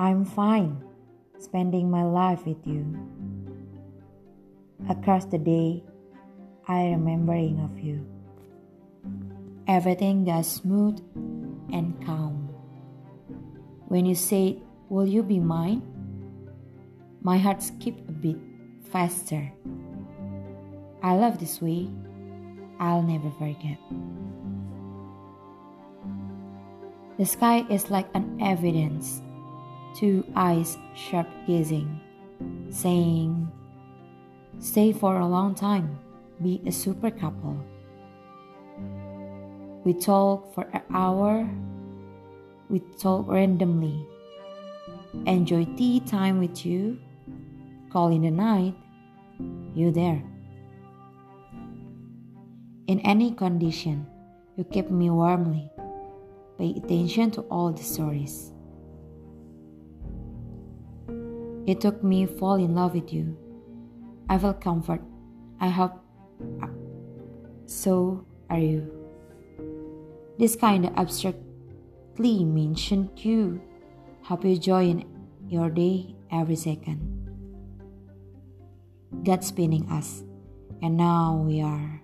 I'm 0.00 0.24
fine, 0.24 0.82
spending 1.38 1.90
my 1.90 2.04
life 2.04 2.46
with 2.46 2.66
you. 2.66 2.88
Across 4.88 5.26
the 5.26 5.36
day, 5.36 5.84
I 6.66 6.96
remembering 6.96 7.60
of 7.60 7.78
you. 7.78 8.08
Everything 9.68 10.24
got 10.24 10.46
smooth 10.46 11.04
and 11.70 11.92
calm. 12.06 12.48
When 13.88 14.06
you 14.06 14.14
said, 14.14 14.62
Will 14.88 15.06
you 15.06 15.22
be 15.22 15.38
mine? 15.38 15.82
My 17.20 17.36
heart 17.36 17.62
skipped 17.62 18.08
a 18.08 18.12
bit 18.12 18.38
faster. 18.90 19.52
I 21.02 21.14
love 21.14 21.38
this 21.38 21.60
way. 21.60 21.90
I'll 22.78 23.02
never 23.02 23.30
forget. 23.32 23.76
The 27.18 27.26
sky 27.26 27.66
is 27.68 27.90
like 27.90 28.08
an 28.14 28.38
evidence, 28.40 29.20
two 29.94 30.24
eyes 30.36 30.78
sharp 30.94 31.26
gazing, 31.46 32.00
saying, 32.70 33.50
Stay 34.58 34.92
for 34.92 35.20
a 35.20 35.26
long 35.26 35.54
time, 35.54 35.98
be 36.42 36.60
a 36.66 36.72
super 36.72 37.10
couple. 37.10 37.56
We 39.84 39.94
talk 39.94 40.54
for 40.54 40.68
an 40.72 40.82
hour, 40.92 41.48
we 42.68 42.80
talk 42.98 43.26
randomly, 43.28 44.06
enjoy 45.26 45.64
tea 45.76 46.00
time 46.00 46.38
with 46.38 46.66
you, 46.66 46.98
call 47.90 48.08
in 48.08 48.22
the 48.22 48.30
night, 48.30 48.74
you 49.74 49.90
there. 49.90 50.22
In 52.86 53.00
any 53.00 53.32
condition, 53.32 54.06
you 54.56 54.64
keep 54.64 54.90
me 54.90 55.10
warmly. 55.10 55.70
Pay 56.58 56.74
attention 56.76 57.30
to 57.30 57.40
all 57.42 57.72
the 57.72 57.82
stories. 57.82 58.52
It 61.70 61.80
took 61.80 62.02
me 62.02 62.26
fall 62.26 62.56
in 62.56 62.74
love 62.74 62.94
with 62.94 63.12
you. 63.12 63.38
I 64.28 64.38
felt 64.38 64.60
comfort. 64.60 65.00
I 65.60 65.68
hope 65.68 66.02
so 67.66 68.26
are 68.50 68.58
you. 68.58 68.90
This 70.36 70.56
kind 70.56 70.84
of 70.86 70.96
abstractly 70.96 72.42
mentioned 72.44 73.10
you. 73.14 73.62
You 74.42 74.58
joy 74.58 74.90
in 74.90 75.04
your 75.46 75.70
day 75.70 76.16
every 76.32 76.56
second. 76.56 76.98
God 79.22 79.44
spinning 79.44 79.88
us, 79.90 80.24
and 80.82 80.96
now 80.96 81.44
we 81.46 81.62
are 81.62 82.02